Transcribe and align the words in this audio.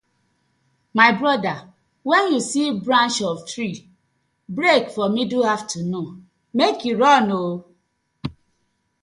My 0.99 1.09
bother 1.21 1.57
wen 2.07 2.23
yu 2.31 2.39
see 2.49 2.71
branch 2.85 3.17
of 3.29 3.45
tree 3.51 3.77
break 4.57 4.89
for 4.89 5.07
middle 5.17 5.45
afternoon 5.55 6.09
mek 6.57 6.77
yu 6.85 6.93
run 7.03 7.25
ooo. 7.39 7.55